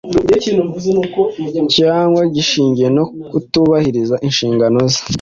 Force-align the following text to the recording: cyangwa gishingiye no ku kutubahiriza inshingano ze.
cyangwa 1.75 2.21
gishingiye 2.35 2.89
no 2.95 3.03
ku 3.09 3.15
kutubahiriza 3.31 4.15
inshingano 4.27 4.79
ze. 4.91 5.01